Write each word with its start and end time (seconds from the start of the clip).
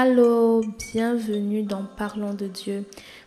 Allô, 0.00 0.64
bienvenue 0.92 1.64
dans 1.64 1.82
Parlons 1.82 2.32
de 2.32 2.46
Dieu. 2.46 2.84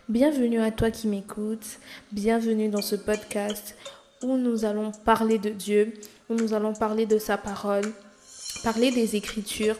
Bienvenue 0.08 0.58
à 0.58 0.70
toi 0.70 0.90
qui 0.90 1.06
m'écoutes. 1.06 1.78
Bienvenue 2.12 2.70
dans 2.70 2.80
ce 2.80 2.96
podcast 2.96 3.76
où 4.22 4.38
nous 4.38 4.64
allons 4.64 4.90
parler 5.04 5.36
de 5.36 5.50
Dieu, 5.50 5.92
où 6.30 6.34
nous 6.34 6.54
allons 6.54 6.72
parler 6.72 7.04
de 7.04 7.18
sa 7.18 7.36
parole, 7.36 7.84
parler 8.64 8.90
des 8.90 9.16
Écritures. 9.16 9.76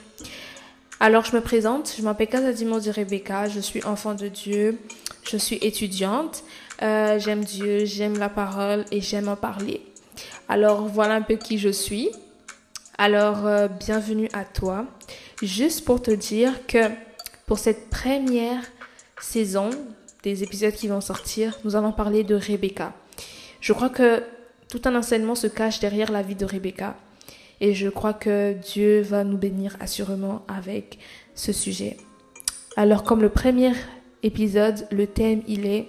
Alors, 1.01 1.25
je 1.25 1.35
me 1.35 1.41
présente, 1.41 1.95
je 1.97 2.03
m'appelle 2.03 2.29
Casadimo 2.29 2.79
de 2.79 2.91
Rebecca, 2.91 3.49
je 3.49 3.61
suis 3.61 3.83
enfant 3.85 4.13
de 4.13 4.29
Dieu, 4.29 4.79
je 5.23 5.39
suis 5.39 5.57
étudiante, 5.63 6.45
euh, 6.83 7.19
j'aime 7.19 7.43
Dieu, 7.43 7.87
j'aime 7.87 8.19
la 8.19 8.29
parole 8.29 8.85
et 8.91 9.01
j'aime 9.01 9.29
en 9.29 9.37
parler. 9.37 9.81
Alors, 10.47 10.89
voilà 10.89 11.15
un 11.15 11.23
peu 11.23 11.37
qui 11.37 11.57
je 11.57 11.71
suis. 11.71 12.11
Alors, 12.99 13.47
euh, 13.47 13.69
bienvenue 13.69 14.29
à 14.35 14.45
toi. 14.45 14.85
Juste 15.43 15.87
pour 15.87 16.03
te 16.03 16.11
dire 16.11 16.67
que 16.67 16.91
pour 17.47 17.59
cette 17.59 17.89
première 17.89 18.63
saison 19.19 19.71
des 20.23 20.43
épisodes 20.43 20.75
qui 20.75 20.89
vont 20.89 21.01
sortir, 21.01 21.59
nous 21.65 21.75
allons 21.75 21.93
parler 21.93 22.23
de 22.23 22.35
Rebecca. 22.35 22.93
Je 23.61 23.73
crois 23.73 23.89
que 23.89 24.23
tout 24.69 24.83
un 24.85 24.95
enseignement 24.95 25.35
se 25.35 25.47
cache 25.47 25.81
derrière 25.81 26.13
la 26.13 26.21
vie 26.21 26.35
de 26.35 26.45
Rebecca. 26.45 26.97
Et 27.63 27.73
je 27.75 27.89
crois 27.89 28.13
que 28.13 28.53
Dieu 28.53 29.01
va 29.01 29.25
nous 29.25 29.39
bénir 29.39 29.77
assurément 29.81 30.45
avec 30.47 30.99
ce 31.35 31.53
sujet. 31.53 31.97
Alors, 32.77 33.05
comme 33.05 33.23
le 33.23 33.31
premier 33.31 33.73
épisode, 34.23 34.87
le 34.91 35.07
thème, 35.07 35.43
il 35.49 35.67
est 35.67 35.89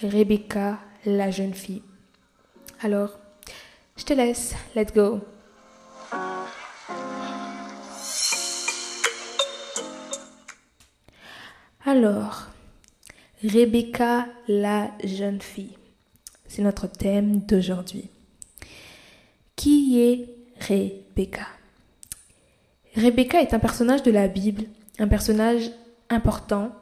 Rebecca, 0.00 0.78
la 1.04 1.32
jeune 1.32 1.54
fille. 1.54 1.82
Alors, 2.80 3.18
je 3.96 4.04
te 4.04 4.12
laisse. 4.12 4.54
Let's 4.76 4.92
go. 4.92 5.20
Alors, 11.84 12.46
Rebecca, 13.44 14.26
la 14.46 14.92
jeune 15.04 15.42
fille. 15.42 15.76
C'est 16.46 16.62
notre 16.62 16.86
thème 16.86 17.40
d'aujourd'hui. 17.40 18.08
Qui 19.56 20.00
est 20.00 20.28
Rebecca? 20.60 21.46
Rebecca 22.96 23.42
est 23.42 23.52
un 23.52 23.58
personnage 23.58 24.02
de 24.02 24.10
la 24.10 24.28
Bible, 24.28 24.64
un 24.98 25.08
personnage 25.08 25.70
important. 26.08 26.72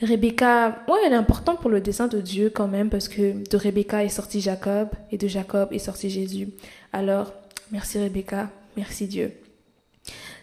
Rebecca, 0.00 0.84
ouais, 0.88 0.98
elle 1.06 1.12
est 1.12 1.16
importante 1.16 1.60
pour 1.60 1.70
le 1.70 1.80
dessein 1.80 2.08
de 2.08 2.20
Dieu 2.20 2.50
quand 2.50 2.68
même, 2.68 2.88
parce 2.90 3.08
que 3.08 3.48
de 3.48 3.56
Rebecca 3.56 4.04
est 4.04 4.08
sorti 4.08 4.40
Jacob, 4.40 4.88
et 5.12 5.18
de 5.18 5.28
Jacob 5.28 5.72
est 5.72 5.78
sorti 5.78 6.08
Jésus. 6.08 6.48
Alors, 6.92 7.32
merci 7.70 7.98
Rebecca, 7.98 8.50
merci 8.76 9.06
Dieu. 9.06 9.32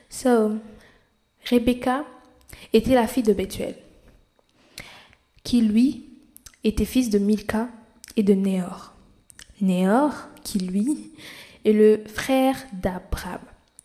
So, 0.09 0.57
Rebecca 1.49 2.05
était 2.73 2.95
la 2.95 3.07
fille 3.07 3.23
de 3.23 3.33
Bethuel, 3.33 3.75
qui 5.43 5.61
lui 5.61 6.05
était 6.63 6.85
fils 6.85 7.09
de 7.09 7.19
Milka 7.19 7.69
et 8.15 8.23
de 8.23 8.33
Néor. 8.33 8.93
Néor, 9.61 10.13
qui 10.43 10.59
lui 10.59 11.11
est 11.65 11.73
le 11.73 12.03
frère 12.07 12.57
d'Abraham. 12.73 13.39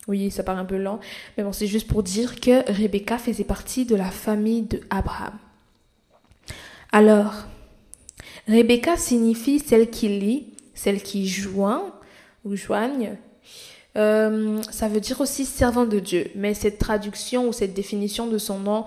Oui, 0.09 0.31
ça 0.31 0.45
paraît 0.45 0.61
un 0.61 0.65
peu 0.65 0.78
lent, 0.78 1.00
mais 1.37 1.43
bon, 1.43 1.53
c'est 1.53 1.67
juste 1.67 1.89
pour 1.89 2.03
dire 2.03 2.41
que 2.41 2.71
Rebecca 2.71 3.19
faisait 3.19 3.45
partie 3.45 3.84
de 3.84 3.97
la 3.97 4.11
famille 4.11 4.62
de 4.62 4.81
Abraham. 4.89 5.34
Alors, 6.93 7.34
Rebecca 8.47 8.97
signifie 8.97 9.59
celle 9.59 9.91
qui 9.91 10.09
lit, 10.09 10.47
celle 10.75 11.03
qui 11.03 11.28
joint 11.28 11.93
ou 12.45 12.55
joigne. 12.55 13.17
Euh, 13.97 14.61
ça 14.70 14.89
veut 14.89 15.00
dire 15.00 15.20
aussi 15.20 15.44
servant 15.44 15.87
de 15.87 15.98
Dieu, 15.98 16.31
mais 16.34 16.54
cette 16.54 16.78
traduction 16.78 17.48
ou 17.48 17.53
cette 17.53 17.72
définition 17.72 18.26
de 18.26 18.38
son 18.38 18.59
nom, 18.59 18.84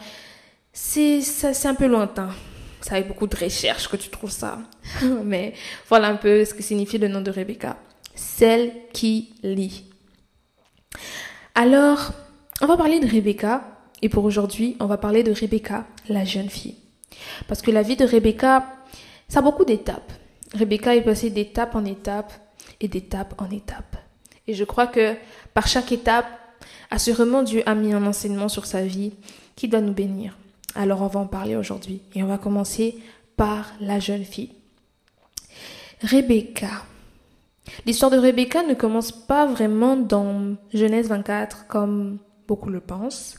c'est 0.71 1.21
un 1.65 1.75
peu 1.75 1.87
lointain. 1.87 2.29
C'est 2.81 2.93
avec 2.93 3.07
beaucoup 3.07 3.27
de 3.27 3.35
recherche 3.35 3.89
que 3.89 3.97
tu 3.97 4.09
trouves 4.09 4.31
ça. 4.31 4.59
mais 5.25 5.53
voilà 5.87 6.07
un 6.07 6.15
peu 6.15 6.45
ce 6.45 6.53
que 6.53 6.63
signifie 6.63 6.97
le 6.97 7.07
nom 7.07 7.21
de 7.21 7.31
Rebecca. 7.31 7.77
Celle 8.15 8.71
qui 8.93 9.33
lit. 9.43 9.85
Alors, 11.55 12.11
on 12.61 12.67
va 12.67 12.77
parler 12.77 12.99
de 12.99 13.07
Rebecca, 13.07 13.63
et 14.01 14.09
pour 14.09 14.23
aujourd'hui, 14.23 14.77
on 14.79 14.85
va 14.85 14.97
parler 14.97 15.23
de 15.23 15.31
Rebecca, 15.31 15.85
la 16.07 16.23
jeune 16.23 16.49
fille. 16.49 16.75
Parce 17.47 17.61
que 17.61 17.71
la 17.71 17.81
vie 17.81 17.97
de 17.97 18.05
Rebecca, 18.05 18.65
ça 19.27 19.39
a 19.39 19.41
beaucoup 19.41 19.65
d'étapes. 19.65 20.11
Rebecca 20.53 20.95
est 20.95 21.01
passée 21.01 21.29
d'étape 21.29 21.75
en 21.75 21.85
étape 21.85 22.31
et 22.79 22.87
d'étape 22.87 23.33
en 23.39 23.49
étape. 23.49 23.97
Et 24.49 24.55
je 24.55 24.63
crois 24.63 24.87
que 24.87 25.13
par 25.53 25.67
chaque 25.67 25.91
étape, 25.91 26.25
assurément 26.89 27.43
Dieu 27.43 27.61
a 27.67 27.75
mis 27.75 27.93
un 27.93 28.03
enseignement 28.07 28.49
sur 28.49 28.65
sa 28.65 28.81
vie 28.81 29.11
qui 29.55 29.67
doit 29.67 29.79
nous 29.79 29.93
bénir. 29.93 30.35
Alors 30.73 31.03
on 31.03 31.07
va 31.07 31.19
en 31.19 31.27
parler 31.27 31.55
aujourd'hui. 31.55 32.01
Et 32.15 32.23
on 32.23 32.25
va 32.25 32.39
commencer 32.39 32.97
par 33.37 33.71
la 33.79 33.99
jeune 33.99 34.23
fille. 34.23 34.49
Rebecca. 36.01 36.83
L'histoire 37.85 38.09
de 38.09 38.17
Rebecca 38.17 38.63
ne 38.63 38.73
commence 38.73 39.11
pas 39.11 39.45
vraiment 39.45 39.95
dans 39.95 40.55
Genèse 40.73 41.09
24 41.09 41.67
comme 41.67 42.17
beaucoup 42.47 42.71
le 42.71 42.79
pensent. 42.79 43.37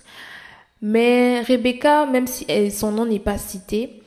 Mais 0.80 1.40
Rebecca, 1.40 2.06
même 2.06 2.28
si 2.28 2.46
son 2.70 2.92
nom 2.92 3.04
n'est 3.04 3.18
pas 3.18 3.36
cité, 3.36 4.00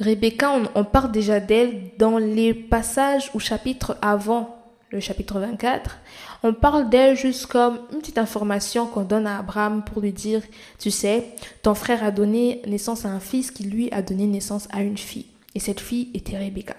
Rebecca, 0.00 0.50
on, 0.50 0.80
on 0.80 0.84
parle 0.84 1.12
déjà 1.12 1.38
d'elle 1.38 1.92
dans 1.96 2.18
les 2.18 2.54
passages 2.54 3.30
ou 3.34 3.38
chapitres 3.38 3.96
avant 4.02 4.63
le 4.94 5.00
chapitre 5.00 5.40
24. 5.40 5.98
On 6.44 6.54
parle 6.54 6.88
d'elle 6.88 7.16
juste 7.16 7.46
comme 7.46 7.80
une 7.92 7.98
petite 7.98 8.18
information 8.18 8.86
qu'on 8.86 9.02
donne 9.02 9.26
à 9.26 9.38
Abraham 9.38 9.82
pour 9.84 10.00
lui 10.00 10.12
dire, 10.12 10.40
tu 10.78 10.90
sais, 10.90 11.34
ton 11.62 11.74
frère 11.74 12.04
a 12.04 12.12
donné 12.12 12.62
naissance 12.66 13.04
à 13.04 13.08
un 13.08 13.20
fils 13.20 13.50
qui 13.50 13.64
lui 13.64 13.90
a 13.90 14.02
donné 14.02 14.26
naissance 14.26 14.68
à 14.70 14.82
une 14.82 14.96
fille. 14.96 15.26
Et 15.54 15.60
cette 15.60 15.80
fille 15.80 16.10
était 16.14 16.38
Rebecca. 16.38 16.76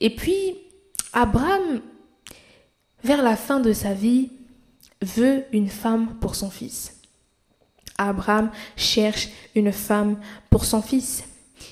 Et 0.00 0.14
puis, 0.14 0.56
Abraham, 1.14 1.80
vers 3.02 3.22
la 3.22 3.36
fin 3.36 3.58
de 3.58 3.72
sa 3.72 3.94
vie, 3.94 4.30
veut 5.00 5.44
une 5.52 5.68
femme 5.68 6.16
pour 6.20 6.34
son 6.34 6.50
fils. 6.50 7.00
Abraham 7.96 8.50
cherche 8.76 9.28
une 9.54 9.72
femme 9.72 10.20
pour 10.50 10.66
son 10.66 10.82
fils. 10.82 11.24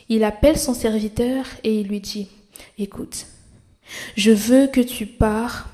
Il 0.09 0.25
appelle 0.25 0.59
son 0.59 0.75
serviteur 0.75 1.45
et 1.63 1.81
il 1.81 1.89
lui 1.89 2.01
dit, 2.01 2.29
écoute, 2.79 3.27
je 4.17 4.31
veux 4.31 4.67
que 4.67 4.81
tu 4.81 5.07
pars 5.07 5.69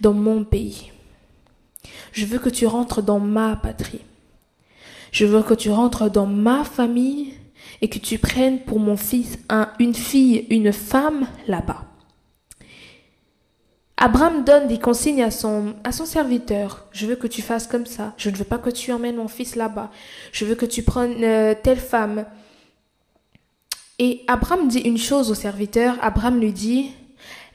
dans 0.00 0.14
mon 0.14 0.44
pays. 0.44 0.92
Je 2.12 2.26
veux 2.26 2.38
que 2.38 2.48
tu 2.48 2.66
rentres 2.66 3.02
dans 3.02 3.20
ma 3.20 3.56
patrie. 3.56 4.00
Je 5.12 5.26
veux 5.26 5.42
que 5.42 5.54
tu 5.54 5.70
rentres 5.70 6.10
dans 6.10 6.26
ma 6.26 6.64
famille 6.64 7.34
et 7.80 7.88
que 7.88 7.98
tu 7.98 8.18
prennes 8.18 8.60
pour 8.60 8.78
mon 8.78 8.96
fils 8.96 9.38
un, 9.48 9.70
une 9.78 9.94
fille, 9.94 10.46
une 10.50 10.72
femme 10.72 11.26
là-bas. 11.46 11.84
Abraham 14.00 14.44
donne 14.44 14.68
des 14.68 14.78
consignes 14.78 15.24
à 15.24 15.32
son, 15.32 15.74
à 15.82 15.90
son 15.90 16.06
serviteur. 16.06 16.86
Je 16.92 17.06
veux 17.06 17.16
que 17.16 17.26
tu 17.26 17.42
fasses 17.42 17.66
comme 17.66 17.86
ça. 17.86 18.14
Je 18.16 18.30
ne 18.30 18.36
veux 18.36 18.44
pas 18.44 18.58
que 18.58 18.70
tu 18.70 18.92
emmènes 18.92 19.16
mon 19.16 19.26
fils 19.26 19.56
là-bas. 19.56 19.90
Je 20.30 20.44
veux 20.44 20.54
que 20.54 20.66
tu 20.66 20.84
prennes 20.84 21.24
euh, 21.24 21.54
telle 21.60 21.80
femme. 21.80 22.24
Et 23.98 24.22
Abraham 24.28 24.68
dit 24.68 24.80
une 24.80 24.98
chose 24.98 25.30
au 25.30 25.34
serviteur. 25.34 25.96
Abraham 26.00 26.40
lui 26.40 26.52
dit, 26.52 26.90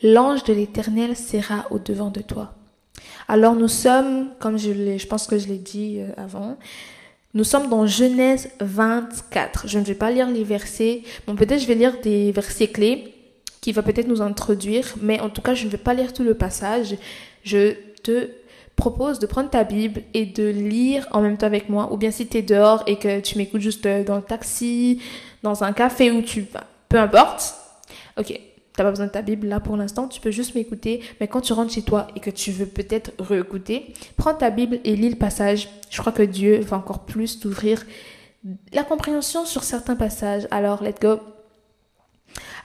l'ange 0.02 0.44
de 0.44 0.54
l'Éternel 0.54 1.16
sera 1.16 1.66
au 1.72 1.80
devant 1.80 2.10
de 2.10 2.22
toi. 2.22 2.54
Alors 3.28 3.56
nous 3.56 3.70
sommes, 3.70 4.30
comme 4.40 4.58
je, 4.58 4.98
je 4.98 5.08
pense 5.08 5.28
que 5.28 5.38
je 5.38 5.48
l'ai 5.48 5.58
dit 5.58 6.00
euh, 6.00 6.10
avant, 6.18 6.58
nous 7.34 7.44
sommes 7.44 7.70
dans 7.70 7.88
Genèse 7.88 8.50
24. 8.60 9.68
Je 9.68 9.80
ne 9.80 9.84
vais 9.84 9.96
pas 9.96 10.12
lire 10.12 10.30
les 10.30 10.44
versets. 10.44 11.04
Bon, 11.26 11.36
peut-être 11.36 11.62
je 11.62 11.66
vais 11.66 11.76
lire 11.76 12.00
des 12.02 12.32
versets 12.32 12.68
clés 12.68 13.14
qui 13.62 13.72
va 13.72 13.82
peut-être 13.82 14.08
nous 14.08 14.22
introduire, 14.22 14.94
mais 15.02 15.22
en 15.22 15.30
tout 15.30 15.42
cas, 15.42 15.56
je 15.56 15.66
ne 15.66 15.70
vais 15.70 15.78
pas 15.78 15.94
lire 15.94 16.12
tout 16.12 16.24
le 16.24 16.36
passage. 16.36 16.98
Je 17.44 17.74
te 18.04 18.30
propose 18.76 19.20
de 19.20 19.26
prendre 19.26 19.50
ta 19.50 19.64
Bible 19.64 20.02
et 20.14 20.26
de 20.26 20.48
lire 20.48 21.08
en 21.12 21.22
même 21.22 21.38
temps 21.38 21.46
avec 21.46 21.70
moi, 21.70 21.92
ou 21.94 21.98
bien 21.98 22.12
si 22.12 22.28
tu 22.28 22.38
es 22.38 22.42
dehors 22.42 22.84
et 22.88 22.98
que 22.98 23.20
tu 23.20 23.38
m'écoutes 23.38 23.62
juste 23.62 23.88
dans 23.88 24.16
le 24.16 24.22
taxi, 24.22 25.02
dans 25.44 25.64
un 25.64 25.74
café 25.74 26.12
où 26.12 26.22
tu 26.22 26.42
vas, 26.42 26.66
peu 26.90 26.98
importe. 26.98 27.56
Ok, 28.18 28.40
t'as 28.74 28.84
pas 28.84 28.90
besoin 28.90 29.08
de 29.08 29.12
ta 29.12 29.22
Bible 29.22 29.48
là 29.48 29.60
pour 29.60 29.78
l'instant, 29.78 30.08
tu 30.08 30.20
peux 30.20 30.32
juste 30.32 30.56
m'écouter, 30.56 31.02
mais 31.20 31.28
quand 31.28 31.42
tu 31.42 31.54
rentres 31.54 31.74
chez 31.74 31.84
toi 31.84 32.08
et 32.16 32.20
que 32.20 32.30
tu 32.30 32.52
veux 32.52 32.66
peut-être 32.66 33.12
réécouter, 33.20 33.94
prends 34.18 34.34
ta 34.34 34.50
Bible 34.50 34.80
et 34.84 34.96
lis 34.96 35.10
le 35.10 35.16
passage. 35.16 35.70
Je 35.90 36.00
crois 36.00 36.12
que 36.12 36.24
Dieu 36.24 36.60
va 36.62 36.78
encore 36.78 37.06
plus 37.06 37.40
t'ouvrir 37.40 37.86
la 38.74 38.84
compréhension 38.84 39.46
sur 39.46 39.64
certains 39.64 39.96
passages. 39.96 40.48
Alors, 40.52 40.84
let's 40.84 41.00
go. 41.00 41.20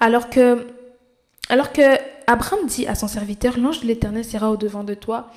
Alors 0.01 0.31
que 0.31 0.67
alors 1.51 1.73
que 1.73 1.83
Abraham 2.27 2.67
dit 2.67 2.87
à 2.87 2.95
son 2.95 3.09
serviteur, 3.09 3.59
l'ange 3.59 3.81
de 3.81 3.87
l'Éternel 3.87 4.25
sera 4.25 4.51
au 4.51 4.57
devant 4.57 4.85
de 4.85 4.95
toi. 4.95 5.31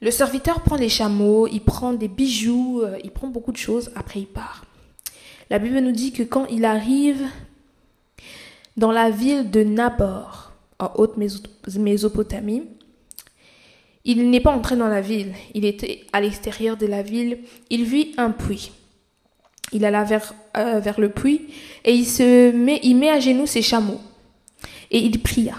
Le 0.00 0.10
serviteur 0.10 0.60
prend 0.60 0.76
les 0.76 0.88
chameaux, 0.88 1.46
il 1.46 1.60
prend 1.60 1.92
des 1.92 2.08
bijoux, 2.08 2.82
euh, 2.82 2.98
il 3.02 3.10
prend 3.10 3.28
beaucoup 3.28 3.52
de 3.52 3.56
choses, 3.56 3.90
après 3.94 4.20
il 4.20 4.26
part. 4.26 4.64
La 5.48 5.58
Bible 5.58 5.78
nous 5.78 5.92
dit 5.92 6.12
que 6.12 6.22
quand 6.22 6.46
il 6.46 6.64
arrive 6.64 7.24
dans 8.76 8.92
la 8.92 9.10
ville 9.10 9.50
de 9.50 9.62
Nabor, 9.62 10.52
en 10.78 10.90
haute 10.96 11.16
Mésopotamie, 11.78 12.64
il 14.04 14.30
n'est 14.30 14.40
pas 14.40 14.52
entré 14.52 14.76
dans 14.76 14.88
la 14.88 15.00
ville, 15.00 15.32
il 15.54 15.64
était 15.64 16.04
à 16.12 16.20
l'extérieur 16.20 16.76
de 16.76 16.86
la 16.86 17.02
ville, 17.02 17.38
il 17.70 17.84
vit 17.84 18.14
un 18.18 18.30
puits. 18.30 18.72
Il 19.72 19.84
alla 19.84 20.04
vers, 20.04 20.32
euh, 20.56 20.80
le 20.98 21.08
puits 21.08 21.48
et 21.84 21.92
il, 21.92 22.54
met, 22.54 22.78
il 22.84 22.96
met 22.96 23.10
à 23.10 23.18
genoux 23.18 23.46
ses 23.46 23.62
chameaux 23.62 24.00
et 24.90 24.98
il 24.98 25.20
pria. 25.20 25.54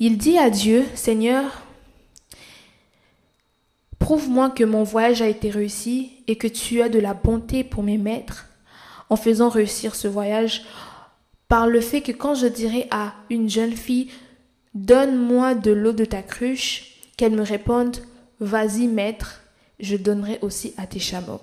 Il 0.00 0.18
dit 0.18 0.36
à 0.36 0.50
Dieu, 0.50 0.84
Seigneur, 0.94 1.62
prouve-moi 4.10 4.50
que 4.50 4.64
mon 4.64 4.82
voyage 4.82 5.22
a 5.22 5.28
été 5.28 5.50
réussi 5.50 6.10
et 6.26 6.34
que 6.34 6.48
tu 6.48 6.82
as 6.82 6.88
de 6.88 6.98
la 6.98 7.14
bonté 7.14 7.62
pour 7.62 7.84
mes 7.84 7.96
maîtres 7.96 8.46
en 9.08 9.14
faisant 9.14 9.48
réussir 9.48 9.94
ce 9.94 10.08
voyage 10.08 10.64
par 11.46 11.68
le 11.68 11.80
fait 11.80 12.00
que 12.00 12.10
quand 12.10 12.34
je 12.34 12.48
dirai 12.48 12.88
à 12.90 13.14
une 13.30 13.48
jeune 13.48 13.76
fille, 13.76 14.10
donne-moi 14.74 15.54
de 15.54 15.70
l'eau 15.70 15.92
de 15.92 16.04
ta 16.04 16.22
cruche, 16.22 16.96
qu'elle 17.16 17.36
me 17.36 17.44
réponde 17.44 17.98
Vas-y, 18.40 18.88
maître, 18.88 19.42
je 19.78 19.96
donnerai 19.96 20.40
aussi 20.42 20.74
à 20.76 20.88
tes 20.88 20.98
chameaux. 20.98 21.40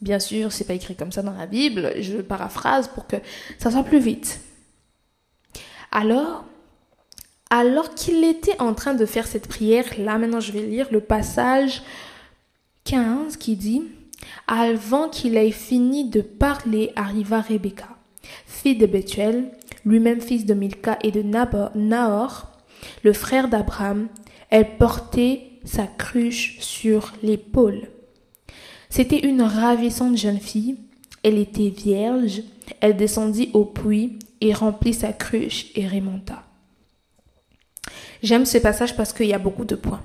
Bien 0.00 0.18
sûr, 0.18 0.50
c'est 0.50 0.66
pas 0.66 0.74
écrit 0.74 0.96
comme 0.96 1.12
ça 1.12 1.22
dans 1.22 1.38
la 1.38 1.46
Bible, 1.46 1.92
je 2.00 2.16
paraphrase 2.16 2.88
pour 2.88 3.06
que 3.06 3.18
ça 3.60 3.70
soit 3.70 3.84
plus 3.84 4.00
vite. 4.00 4.40
Alors, 5.92 6.44
alors 7.50 7.94
qu'il 7.94 8.24
était 8.24 8.60
en 8.60 8.74
train 8.74 8.94
de 8.94 9.04
faire 9.04 9.26
cette 9.26 9.48
prière, 9.48 9.84
là 9.98 10.18
maintenant 10.18 10.40
je 10.40 10.52
vais 10.52 10.62
lire 10.62 10.86
le 10.90 11.00
passage 11.00 11.82
15 12.84 13.36
qui 13.36 13.56
dit 13.56 13.82
Avant 14.46 15.08
qu'il 15.08 15.36
ait 15.36 15.50
fini 15.50 16.08
de 16.08 16.20
parler, 16.20 16.92
arriva 16.94 17.40
Rebecca, 17.40 17.88
fille 18.46 18.76
de 18.76 18.86
Bethuel, 18.86 19.50
lui-même 19.84 20.20
fils 20.20 20.46
de 20.46 20.54
Milka 20.54 20.98
et 21.02 21.10
de 21.10 21.22
Nahor, 21.22 22.52
le 23.02 23.12
frère 23.12 23.48
d'Abraham, 23.48 24.08
elle 24.48 24.76
portait 24.76 25.50
sa 25.64 25.86
cruche 25.86 26.58
sur 26.60 27.12
l'épaule. 27.22 27.88
C'était 28.88 29.20
une 29.20 29.42
ravissante 29.42 30.16
jeune 30.16 30.40
fille. 30.40 30.76
Elle 31.22 31.38
était 31.38 31.68
vierge. 31.68 32.42
Elle 32.80 32.96
descendit 32.96 33.50
au 33.52 33.64
puits 33.64 34.18
et 34.40 34.52
remplit 34.52 34.94
sa 34.94 35.12
cruche 35.12 35.66
et 35.76 35.86
remonta. 35.86 36.49
J'aime 38.22 38.44
ce 38.44 38.58
passage 38.58 38.96
parce 38.96 39.12
qu'il 39.12 39.26
y 39.26 39.34
a 39.34 39.38
beaucoup 39.38 39.64
de 39.64 39.74
points. 39.74 40.02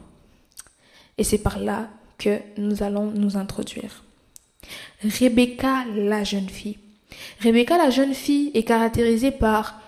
Et 1.17 1.23
c'est 1.23 1.37
par 1.37 1.59
là 1.59 1.89
que 2.17 2.39
nous 2.57 2.83
allons 2.83 3.11
nous 3.11 3.37
introduire. 3.37 4.03
Rebecca, 5.03 5.85
la 5.95 6.23
jeune 6.23 6.49
fille. 6.49 6.77
Rebecca, 7.41 7.77
la 7.77 7.89
jeune 7.89 8.13
fille, 8.13 8.51
est 8.53 8.63
caractérisée 8.63 9.31
par 9.31 9.81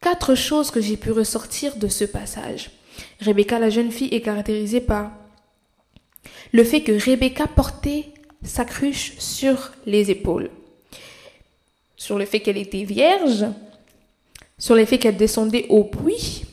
quatre 0.00 0.34
choses 0.34 0.70
que 0.70 0.80
j'ai 0.80 0.96
pu 0.96 1.10
ressortir 1.10 1.76
de 1.76 1.88
ce 1.88 2.04
passage. 2.04 2.70
Rebecca, 3.20 3.58
la 3.58 3.70
jeune 3.70 3.90
fille, 3.90 4.14
est 4.14 4.20
caractérisée 4.20 4.80
par 4.80 5.10
le 6.52 6.62
fait 6.62 6.82
que 6.82 6.92
Rebecca 6.92 7.46
portait 7.46 8.06
sa 8.42 8.64
cruche 8.64 9.14
sur 9.18 9.72
les 9.86 10.10
épaules, 10.10 10.50
sur 11.96 12.18
le 12.18 12.26
fait 12.26 12.40
qu'elle 12.40 12.58
était 12.58 12.84
vierge, 12.84 13.46
sur 14.58 14.74
le 14.74 14.84
fait 14.84 14.98
qu'elle 14.98 15.16
descendait 15.16 15.66
au 15.68 15.84
puits 15.84 16.44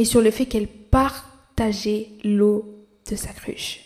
et 0.00 0.04
sur 0.06 0.20
le 0.22 0.30
fait 0.30 0.46
qu'elle 0.46 0.66
partageait 0.66 2.08
l'eau 2.24 2.86
de 3.10 3.16
sa 3.16 3.28
cruche. 3.28 3.80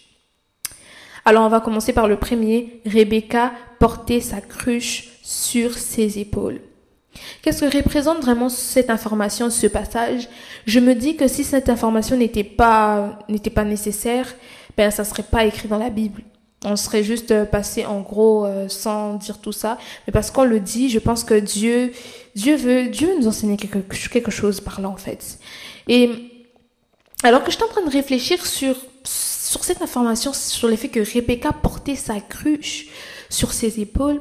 Alors 1.25 1.45
on 1.45 1.49
va 1.49 1.61
commencer 1.61 1.93
par 1.93 2.07
le 2.07 2.17
premier. 2.17 2.81
Rebecca 2.87 3.53
portait 3.81 4.21
sa 4.21 4.41
cruche 4.41 5.09
sur 5.23 5.77
ses 5.77 6.19
épaules. 6.19 6.61
Qu'est-ce 7.43 7.65
que 7.65 7.77
représente 7.77 8.21
vraiment 8.21 8.49
cette 8.49 8.91
information, 8.91 9.51
ce 9.51 9.67
passage? 9.67 10.29
Je 10.67 10.81
me 10.81 10.95
dis 10.95 11.17
que 11.17 11.27
si 11.27 11.43
cette 11.43 11.69
information 11.69 12.17
n'était 12.17 12.45
pas 12.45 13.19
nécessaire, 13.65 14.35
ben 14.77 14.91
ça 14.91 15.05
serait 15.05 15.23
pas 15.23 15.45
écrit 15.45 15.69
dans 15.69 15.79
la 15.79 15.91
Bible. 15.91 16.23
On 16.65 16.77
serait 16.77 17.05
juste 17.05 17.31
euh, 17.31 17.45
passé 17.45 17.85
en 17.85 18.01
gros 18.01 18.47
euh, 18.47 18.69
sans 18.69 19.15
dire 19.15 19.39
tout 19.39 19.53
ça, 19.53 19.79
mais 20.07 20.13
parce 20.13 20.31
qu'on 20.31 20.45
le 20.45 20.61
dit, 20.61 20.89
je 20.89 20.99
pense 20.99 21.23
que 21.23 21.35
Dieu 21.35 21.93
veut 22.35 22.89
Dieu 22.89 23.11
nous 23.19 23.29
enseigner 23.29 23.57
quelque 23.57 24.31
chose 24.31 24.61
par 24.61 24.81
là 24.81 24.89
en 24.89 24.97
fait. 24.97 25.39
Et 25.89 26.11
alors 27.23 27.45
que 27.45 27.51
je 27.51 27.57
suis 27.57 27.65
en 27.65 27.69
train 27.69 27.85
de 27.85 27.91
réfléchir 27.91 28.45
sur 28.47 28.77
sur 29.05 29.63
cette 29.63 29.83
information, 29.83 30.33
sur 30.33 30.69
le 30.69 30.75
fait 30.75 30.89
que 30.89 31.01
Rebecca 31.01 31.53
portait 31.53 31.97
sa 31.97 32.21
cruche 32.21 32.87
sur 33.29 33.53
ses 33.53 33.79
épaules, 33.79 34.21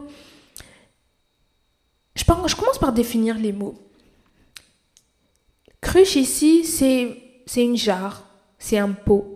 je, 2.16 2.24
commence 2.56 2.78
par 2.80 2.94
définir 2.94 3.38
les 3.38 3.51
mots. 3.51 3.75
Cruche 5.81 6.16
ici, 6.16 6.63
c'est 6.66 7.63
une 7.63 7.78
jarre, 7.78 8.28
c'est 8.60 8.78
un 8.78 8.92
pot. 8.92 9.32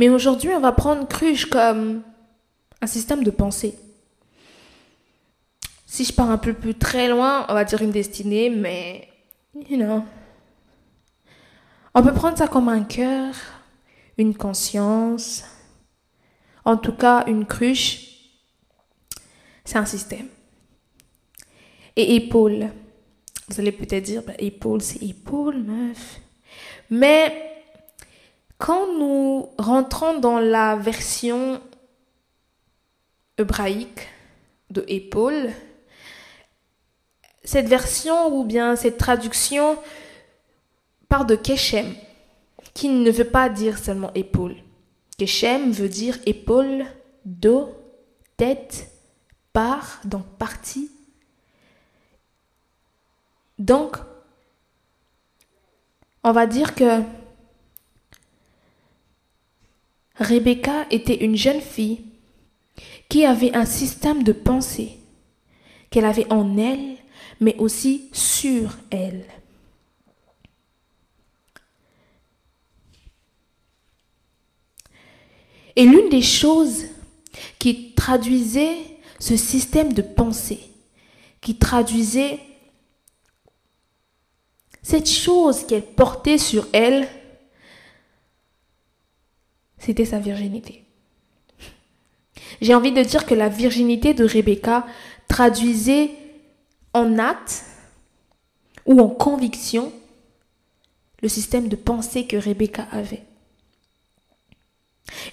Mais 0.00 0.08
aujourd'hui, 0.08 0.48
on 0.54 0.60
va 0.60 0.72
prendre 0.72 1.06
cruche 1.06 1.44
comme 1.44 2.02
un 2.80 2.86
système 2.86 3.22
de 3.22 3.30
pensée. 3.30 3.78
Si 5.84 6.06
je 6.06 6.12
pars 6.14 6.30
un 6.30 6.38
peu 6.38 6.54
plus 6.54 6.74
très 6.74 7.06
loin, 7.06 7.44
on 7.50 7.52
va 7.52 7.64
dire 7.64 7.82
une 7.82 7.90
destinée, 7.90 8.48
mais, 8.48 9.10
you 9.68 9.76
know. 9.76 10.02
On 11.94 12.02
peut 12.02 12.14
prendre 12.14 12.38
ça 12.38 12.48
comme 12.48 12.70
un 12.70 12.82
cœur, 12.82 13.34
une 14.16 14.34
conscience, 14.34 15.44
en 16.64 16.78
tout 16.78 16.94
cas 16.94 17.24
une 17.26 17.44
cruche. 17.44 18.06
C'est 19.66 19.76
un 19.76 19.84
système 19.84 20.28
et 21.94 22.14
épaule. 22.14 22.70
Vous 23.50 23.60
allez 23.60 23.72
peut-être 23.72 24.04
dire, 24.04 24.22
bah, 24.26 24.32
épaule, 24.38 24.80
c'est 24.80 25.02
épaule, 25.02 25.58
meuf. 25.58 26.20
Mais 26.88 27.49
quand 28.60 28.92
nous 28.92 29.48
rentrons 29.58 30.18
dans 30.18 30.38
la 30.38 30.76
version 30.76 31.60
hébraïque 33.38 34.06
de 34.68 34.84
épaule, 34.86 35.50
cette 37.42 37.66
version 37.66 38.28
ou 38.36 38.44
bien 38.44 38.76
cette 38.76 38.98
traduction 38.98 39.78
part 41.08 41.24
de 41.24 41.36
Keshem, 41.36 41.94
qui 42.74 42.90
ne 42.90 43.10
veut 43.10 43.24
pas 43.24 43.48
dire 43.48 43.78
seulement 43.78 44.12
épaule. 44.14 44.56
Keshem 45.16 45.72
veut 45.72 45.88
dire 45.88 46.18
épaule, 46.26 46.84
dos, 47.24 47.74
tête, 48.36 48.90
part, 49.54 50.00
donc 50.04 50.26
partie, 50.38 50.90
donc, 53.58 53.96
on 56.24 56.32
va 56.32 56.46
dire 56.46 56.74
que 56.74 57.02
Rebecca 60.20 60.86
était 60.90 61.24
une 61.24 61.36
jeune 61.36 61.62
fille 61.62 62.04
qui 63.08 63.24
avait 63.24 63.56
un 63.56 63.64
système 63.64 64.22
de 64.22 64.32
pensée 64.32 64.98
qu'elle 65.90 66.04
avait 66.04 66.30
en 66.30 66.56
elle, 66.56 66.96
mais 67.40 67.56
aussi 67.56 68.08
sur 68.12 68.76
elle. 68.90 69.24
Et 75.74 75.84
l'une 75.84 76.10
des 76.10 76.22
choses 76.22 76.84
qui 77.58 77.94
traduisait 77.94 78.76
ce 79.18 79.36
système 79.36 79.92
de 79.92 80.02
pensée, 80.02 80.60
qui 81.40 81.56
traduisait 81.56 82.38
cette 84.82 85.08
chose 85.08 85.66
qu'elle 85.66 85.86
portait 85.86 86.38
sur 86.38 86.66
elle, 86.72 87.08
c'était 89.80 90.04
sa 90.04 90.20
virginité. 90.20 90.84
J'ai 92.60 92.74
envie 92.74 92.92
de 92.92 93.02
dire 93.02 93.26
que 93.26 93.34
la 93.34 93.48
virginité 93.48 94.14
de 94.14 94.24
Rebecca 94.24 94.86
traduisait 95.26 96.10
en 96.92 97.18
acte 97.18 97.64
ou 98.86 99.00
en 99.00 99.08
conviction 99.08 99.92
le 101.22 101.28
système 101.28 101.68
de 101.68 101.76
pensée 101.76 102.26
que 102.26 102.36
Rebecca 102.36 102.86
avait. 102.92 103.22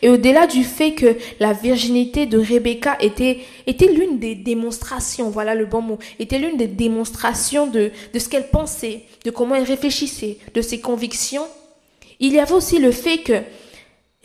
Et 0.02 0.10
au-delà 0.10 0.48
du 0.48 0.64
fait 0.64 0.94
que 0.94 1.18
la 1.40 1.54
virginité 1.54 2.26
de 2.26 2.38
Rebecca 2.38 2.98
était, 3.00 3.40
était 3.68 3.92
l'une 3.92 4.20
des 4.20 4.36
démonstrations, 4.36 5.30
voilà 5.30 5.54
le 5.56 5.66
bon 5.66 5.82
mot, 5.82 6.00
était 6.20 6.40
l'une 6.40 6.58
des 6.58 6.68
démonstrations 6.68 7.68
de, 7.68 7.92
de 8.14 8.20
ce 8.20 8.28
qu'elle 8.28 8.50
pensait, 8.50 9.04
de 9.24 9.32
comment 9.32 9.56
elle 9.56 9.64
réfléchissait, 9.64 10.40
de 10.54 10.62
ses 10.62 10.80
convictions, 10.80 11.46
il 12.20 12.34
y 12.34 12.40
avait 12.40 12.54
aussi 12.54 12.80
le 12.80 12.92
fait 12.92 13.20
que 13.20 13.42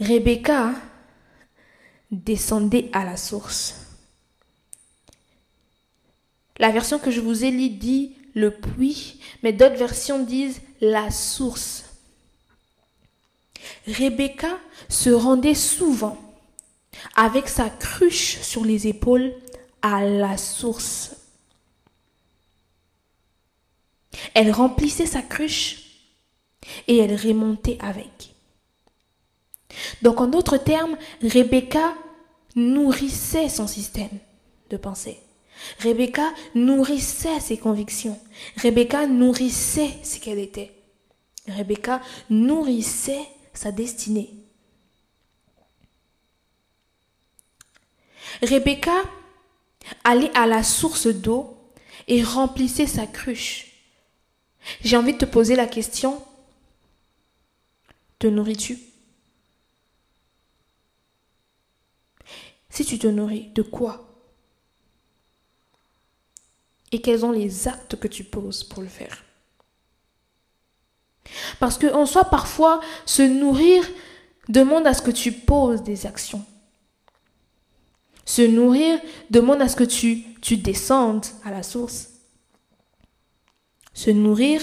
Rebecca 0.01 0.75
descendait 2.11 2.91
à 2.93 3.05
la 3.05 3.17
source. 3.17 3.77
La 6.59 6.71
version 6.71 6.99
que 6.99 7.11
je 7.11 7.21
vous 7.21 7.45
ai 7.45 7.51
lue 7.51 7.71
dit 7.71 8.17
le 8.35 8.51
puits, 8.51 9.21
mais 9.43 9.53
d'autres 9.53 9.77
versions 9.77 10.23
disent 10.23 10.61
la 10.81 11.11
source. 11.11 11.85
Rebecca 13.87 14.59
se 14.89 15.11
rendait 15.11 15.55
souvent 15.55 16.19
avec 17.15 17.49
sa 17.49 17.71
cruche 17.71 18.41
sur 18.41 18.65
les 18.65 18.87
épaules 18.87 19.35
à 19.83 20.05
la 20.05 20.37
source. 20.37 21.17
Elle 24.35 24.53
remplissait 24.53 25.07
sa 25.07 25.23
cruche 25.23 25.83
et 26.87 26.99
elle 26.99 27.17
remontait 27.17 27.79
avec. 27.81 28.33
Donc 30.03 30.21
en 30.21 30.27
d'autres 30.27 30.59
termes, 30.59 30.97
Rebecca 31.23 31.95
nourrissait 32.55 33.49
son 33.49 33.67
système 33.67 34.19
de 34.71 34.77
pensée. 34.77 35.19
Rebecca 35.79 36.33
nourrissait 36.55 37.41
ses 37.41 37.57
convictions. 37.57 38.19
Rebecca 38.57 39.07
nourrissait 39.07 39.91
ce 40.03 40.19
qu'elle 40.19 40.39
était. 40.39 40.73
Rebecca 41.49 42.01
nourrissait 42.31 43.27
sa 43.53 43.73
destinée. 43.73 44.31
Rebecca 48.43 48.95
allait 50.05 50.35
à 50.35 50.47
la 50.47 50.63
source 50.63 51.07
d'eau 51.07 51.57
et 52.09 52.23
remplissait 52.23 52.87
sa 52.87 53.07
cruche. 53.07 53.69
J'ai 54.83 54.97
envie 54.97 55.13
de 55.13 55.19
te 55.19 55.25
poser 55.25 55.57
la 55.57 55.67
question, 55.67 56.23
te 58.19 58.27
nourris-tu 58.27 58.79
Si 62.73 62.87
tu 62.87 62.99
te 62.99 63.07
nourris, 63.07 63.51
de 63.55 63.61
quoi? 63.61 64.09
Et 66.91 67.03
quels 67.03 67.21
sont 67.21 67.31
les 67.31 67.69
actes 67.69 67.97
que 67.97 68.09
tu 68.09 68.25
poses 68.25 68.65
pour 68.65 68.83
le 68.83 68.89
faire? 68.89 69.23
Parce 71.61 71.77
qu'en 71.77 72.07
soi, 72.07 72.25
parfois, 72.25 72.81
se 73.05 73.21
nourrir 73.21 73.87
demande 74.49 74.87
à 74.87 74.95
ce 74.95 75.03
que 75.03 75.11
tu 75.11 75.33
poses 75.33 75.83
des 75.83 76.07
actions. 76.07 76.43
Se 78.25 78.41
nourrir 78.41 78.99
demande 79.29 79.61
à 79.61 79.69
ce 79.69 79.77
que 79.77 79.85
tu, 79.85 80.23
tu 80.41 80.57
descendes 80.57 81.27
à 81.45 81.51
la 81.51 81.63
source. 81.63 82.09
Se 83.93 84.11
nourrir 84.11 84.63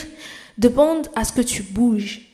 demande 0.58 1.10
à 1.16 1.25
ce 1.25 1.34
que 1.34 1.42
tu 1.42 1.62
bouges. 1.62 2.28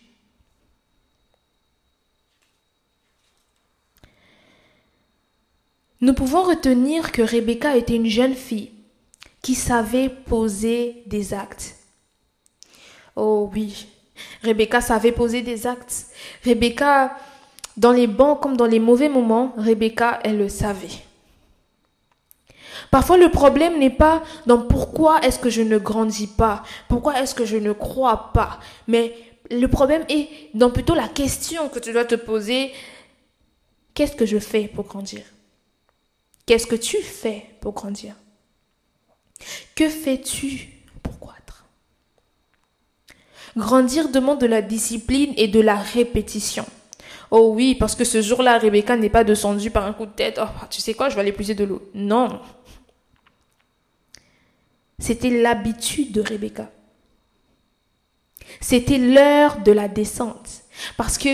Nous 6.05 6.13
pouvons 6.13 6.43
retenir 6.43 7.11
que 7.11 7.23
Rebecca 7.23 7.75
était 7.75 7.95
une 7.95 8.05
jeune 8.05 8.35
fille 8.35 8.69
qui 9.41 9.55
savait 9.55 10.07
poser 10.07 11.01
des 11.07 11.33
actes. 11.33 11.77
Oh 13.15 13.49
oui, 13.51 13.87
Rebecca 14.43 14.81
savait 14.81 15.11
poser 15.11 15.41
des 15.41 15.65
actes. 15.65 16.05
Rebecca, 16.45 17.17
dans 17.75 17.91
les 17.91 18.05
bons 18.05 18.35
comme 18.35 18.55
dans 18.55 18.67
les 18.67 18.79
mauvais 18.79 19.09
moments, 19.09 19.55
Rebecca, 19.57 20.19
elle 20.23 20.37
le 20.37 20.47
savait. 20.47 21.01
Parfois, 22.91 23.17
le 23.17 23.31
problème 23.31 23.79
n'est 23.79 23.89
pas 23.89 24.21
dans 24.45 24.59
pourquoi 24.59 25.21
est-ce 25.21 25.39
que 25.39 25.49
je 25.49 25.63
ne 25.63 25.79
grandis 25.79 26.27
pas, 26.27 26.61
pourquoi 26.87 27.19
est-ce 27.19 27.33
que 27.33 27.45
je 27.45 27.57
ne 27.57 27.71
crois 27.71 28.31
pas, 28.31 28.59
mais 28.87 29.15
le 29.49 29.65
problème 29.67 30.05
est 30.09 30.29
dans 30.53 30.69
plutôt 30.69 30.93
la 30.93 31.07
question 31.07 31.67
que 31.67 31.79
tu 31.79 31.93
dois 31.93 32.05
te 32.05 32.13
poser, 32.13 32.73
qu'est-ce 33.95 34.15
que 34.15 34.27
je 34.27 34.37
fais 34.37 34.67
pour 34.67 34.85
grandir? 34.85 35.23
Qu'est-ce 36.45 36.67
que 36.67 36.75
tu 36.75 36.97
fais 37.01 37.45
pour 37.59 37.73
grandir? 37.73 38.15
Que 39.75 39.89
fais-tu 39.89 40.69
pour 41.01 41.19
croître? 41.19 41.65
Grandir 43.57 44.09
demande 44.09 44.39
de 44.39 44.45
la 44.45 44.61
discipline 44.61 45.33
et 45.37 45.47
de 45.47 45.59
la 45.59 45.75
répétition. 45.75 46.65
Oh 47.31 47.51
oui, 47.55 47.75
parce 47.75 47.95
que 47.95 48.03
ce 48.03 48.21
jour-là, 48.21 48.59
Rebecca 48.59 48.95
n'est 48.95 49.09
pas 49.09 49.23
descendue 49.23 49.71
par 49.71 49.85
un 49.85 49.93
coup 49.93 50.05
de 50.05 50.11
tête. 50.11 50.39
Oh, 50.41 50.65
tu 50.69 50.81
sais 50.81 50.93
quoi, 50.93 51.09
je 51.09 51.15
vais 51.15 51.21
aller 51.21 51.31
puiser 51.31 51.55
de 51.55 51.63
l'eau. 51.63 51.89
Non. 51.93 52.39
C'était 54.99 55.31
l'habitude 55.31 56.11
de 56.11 56.21
Rebecca. 56.21 56.71
C'était 58.61 58.99
l'heure 58.99 59.59
de 59.61 59.71
la 59.71 59.87
descente. 59.87 60.61
Parce 60.97 61.17
que 61.17 61.29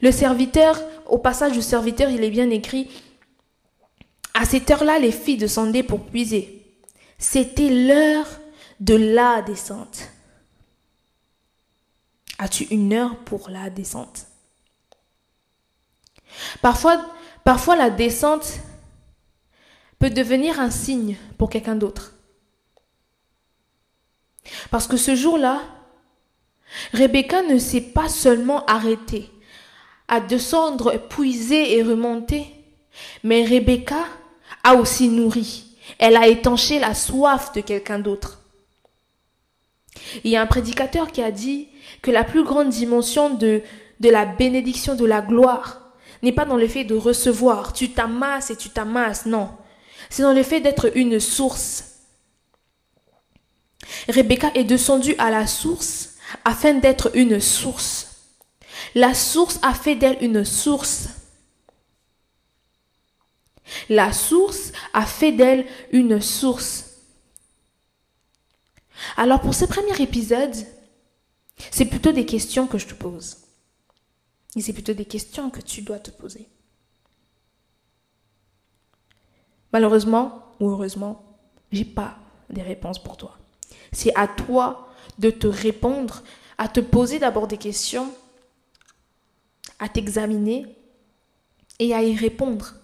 le 0.00 0.10
serviteur, 0.10 0.80
au 1.06 1.18
passage 1.18 1.52
du 1.52 1.62
serviteur, 1.62 2.10
il 2.10 2.24
est 2.24 2.30
bien 2.30 2.50
écrit, 2.50 2.90
à 4.34 4.44
cette 4.44 4.70
heure-là, 4.70 4.98
les 4.98 5.12
filles 5.12 5.36
descendaient 5.36 5.84
pour 5.84 6.04
puiser. 6.06 6.66
C'était 7.18 7.70
l'heure 7.70 8.26
de 8.80 8.94
la 8.94 9.42
descente. 9.42 10.10
As-tu 12.38 12.64
une 12.64 12.92
heure 12.92 13.16
pour 13.20 13.48
la 13.48 13.70
descente? 13.70 14.26
Parfois, 16.60 17.76
la 17.76 17.90
descente 17.90 18.58
peut 20.00 20.10
devenir 20.10 20.58
un 20.58 20.70
signe 20.70 21.16
pour 21.38 21.48
quelqu'un 21.48 21.76
d'autre. 21.76 22.12
Parce 24.70 24.88
que 24.88 24.96
ce 24.96 25.14
jour-là, 25.14 25.62
Rebecca 26.92 27.42
ne 27.42 27.58
s'est 27.58 27.80
pas 27.80 28.08
seulement 28.08 28.66
arrêtée 28.66 29.30
à 30.08 30.20
descendre, 30.20 30.98
puiser 31.08 31.78
et 31.78 31.82
remonter, 31.84 32.46
mais 33.22 33.44
Rebecca 33.44 34.04
a 34.64 34.74
aussi 34.74 35.08
nourri. 35.08 35.64
Elle 35.98 36.16
a 36.16 36.26
étanché 36.26 36.78
la 36.78 36.94
soif 36.94 37.52
de 37.52 37.60
quelqu'un 37.60 37.98
d'autre. 37.98 38.40
Il 40.24 40.30
y 40.30 40.36
a 40.36 40.42
un 40.42 40.46
prédicateur 40.46 41.12
qui 41.12 41.22
a 41.22 41.30
dit 41.30 41.68
que 42.02 42.10
la 42.10 42.24
plus 42.24 42.42
grande 42.42 42.70
dimension 42.70 43.30
de, 43.30 43.62
de 44.00 44.10
la 44.10 44.26
bénédiction, 44.26 44.94
de 44.94 45.04
la 45.04 45.20
gloire, 45.20 45.80
n'est 46.22 46.32
pas 46.32 46.44
dans 46.44 46.56
le 46.56 46.66
fait 46.66 46.84
de 46.84 46.94
recevoir. 46.94 47.72
Tu 47.72 47.90
t'amasses 47.90 48.50
et 48.50 48.56
tu 48.56 48.70
t'amasses, 48.70 49.26
non. 49.26 49.50
C'est 50.10 50.22
dans 50.22 50.32
le 50.32 50.42
fait 50.42 50.60
d'être 50.60 50.90
une 50.96 51.20
source. 51.20 51.92
Rebecca 54.08 54.50
est 54.54 54.64
descendue 54.64 55.14
à 55.18 55.30
la 55.30 55.46
source 55.46 56.14
afin 56.44 56.74
d'être 56.74 57.10
une 57.14 57.40
source. 57.40 58.08
La 58.94 59.14
source 59.14 59.58
a 59.62 59.74
fait 59.74 59.94
d'elle 59.94 60.18
une 60.20 60.44
source. 60.44 61.08
La 63.88 64.12
source 64.12 64.72
a 64.92 65.06
fait 65.06 65.32
d'elle 65.32 65.66
une 65.92 66.20
source. 66.20 66.90
Alors 69.16 69.40
pour 69.40 69.54
ce 69.54 69.64
premier 69.64 70.00
épisode, 70.00 70.54
c'est 71.70 71.86
plutôt 71.86 72.12
des 72.12 72.26
questions 72.26 72.66
que 72.66 72.78
je 72.78 72.86
te 72.86 72.94
pose. 72.94 73.38
Et 74.56 74.60
c'est 74.60 74.72
plutôt 74.72 74.92
des 74.92 75.04
questions 75.04 75.50
que 75.50 75.60
tu 75.60 75.82
dois 75.82 75.98
te 75.98 76.10
poser. 76.10 76.48
Malheureusement 79.72 80.54
ou 80.60 80.70
heureusement, 80.70 81.38
j'ai 81.72 81.84
pas 81.84 82.18
des 82.50 82.62
réponses 82.62 83.02
pour 83.02 83.16
toi. 83.16 83.36
C'est 83.92 84.14
à 84.14 84.28
toi 84.28 84.88
de 85.18 85.30
te 85.30 85.46
répondre, 85.46 86.22
à 86.58 86.68
te 86.68 86.80
poser 86.80 87.18
d'abord 87.18 87.48
des 87.48 87.58
questions, 87.58 88.12
à 89.78 89.88
t'examiner 89.88 90.76
et 91.80 91.94
à 91.94 92.02
y 92.02 92.16
répondre. 92.16 92.74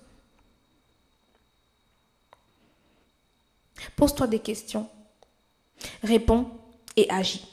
Pose-toi 3.97 4.27
des 4.27 4.39
questions. 4.39 4.89
Réponds 6.03 6.47
et 6.97 7.07
agis. 7.11 7.47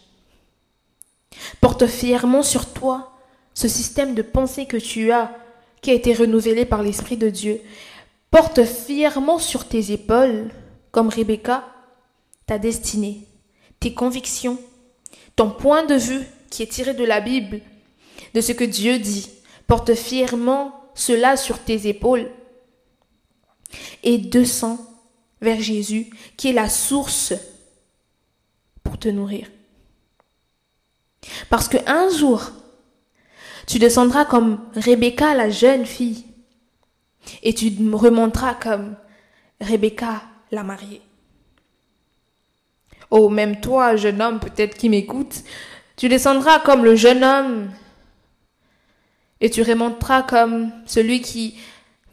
Porte 1.62 1.88
fièrement 1.88 2.44
sur 2.44 2.74
toi 2.74 3.14
ce 3.54 3.68
système 3.68 4.14
de 4.14 4.22
pensée 4.22 4.66
que 4.66 4.78
tu 4.78 5.12
as, 5.12 5.36
qui 5.82 5.92
a 5.92 5.94
été 5.94 6.14
renouvelé 6.14 6.66
par 6.66 6.84
l'Esprit 6.84 7.18
de 7.18 7.30
Dieu. 7.30 7.62
Porte 8.32 8.64
fièrement 8.64 9.40
sur 9.40 9.68
tes 9.68 9.92
épaules, 9.92 10.50
comme 10.92 11.10
Rebecca, 11.10 11.68
ta 12.46 12.58
destinée, 12.58 13.22
tes 13.80 13.94
convictions, 13.94 14.60
ton 15.36 15.50
point 15.50 15.86
de 15.86 15.96
vue 15.96 16.26
qui 16.50 16.64
est 16.64 16.72
tiré 16.72 16.94
de 16.94 17.04
la 17.04 17.20
Bible, 17.20 17.62
de 18.34 18.42
ce 18.42 18.52
que 18.52 18.64
Dieu 18.64 19.00
dit. 19.00 19.30
Porte 19.68 19.94
fièrement 19.96 20.74
cela 20.96 21.38
sur 21.38 21.60
tes 21.60 21.88
épaules 21.88 22.30
et 24.04 24.18
descends 24.18 24.80
vers 25.42 25.62
Jésus, 25.62 26.10
qui 26.36 26.50
est 26.50 26.54
la 26.54 26.70
source 26.70 27.34
pour 28.84 28.98
te 28.98 29.08
nourrir. 29.10 29.48
Parce 31.50 31.68
que 31.68 31.78
un 31.88 32.10
jour, 32.10 32.52
tu 33.66 33.80
descendras 33.80 34.26
comme 34.26 34.60
Rebecca, 34.76 35.34
la 35.34 35.50
jeune 35.50 35.86
fille, 35.86 36.26
et 37.44 37.54
tu 37.54 37.72
remonteras 37.94 38.56
comme 38.56 38.96
Rebecca, 39.60 40.24
la 40.52 40.64
mariée. 40.64 41.02
Oh, 43.10 43.30
même 43.30 43.60
toi, 43.60 43.96
jeune 43.96 44.22
homme, 44.22 44.40
peut-être 44.40 44.78
qui 44.78 44.90
m'écoute, 44.90 45.44
tu 45.96 46.10
descendras 46.10 46.60
comme 46.60 46.84
le 46.84 46.96
jeune 46.96 47.24
homme, 47.24 47.72
et 49.40 49.50
tu 49.50 49.62
remonteras 49.62 50.24
comme 50.24 50.72
celui 50.86 51.22
qui 51.22 51.58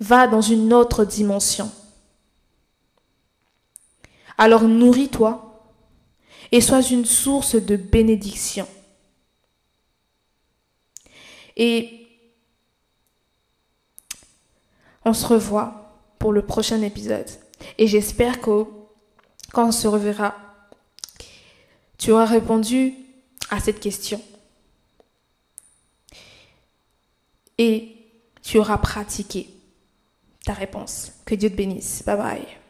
va 0.01 0.27
dans 0.27 0.41
une 0.41 0.73
autre 0.73 1.05
dimension. 1.05 1.71
Alors 4.39 4.63
nourris-toi 4.63 5.55
et 6.53 6.61
sois 6.61 6.83
une 6.83 7.05
source 7.05 7.57
de 7.57 7.77
bénédiction. 7.77 8.67
Et 11.57 12.07
on 15.05 15.13
se 15.13 15.27
revoit 15.27 16.01
pour 16.19 16.33
le 16.33 16.43
prochain 16.43 16.83
épisode. 16.83 17.29
Et 17.79 17.87
j'espère 17.87 18.41
que 18.41 18.65
quand 19.53 19.69
on 19.69 19.73
se 19.73 19.87
reverra, 19.87 20.35
tu 21.99 22.11
auras 22.11 22.25
répondu 22.25 22.95
à 23.51 23.61
cette 23.61 23.81
question. 23.81 24.21
Et 27.59 27.97
tu 28.43 28.59
auras 28.59 28.79
pratiqué 28.79 29.49
ta 30.45 30.53
réponse. 30.53 31.13
Que 31.25 31.35
Dieu 31.35 31.51
te 31.51 31.55
bénisse. 31.55 32.03
Bye 32.05 32.17
bye. 32.17 32.64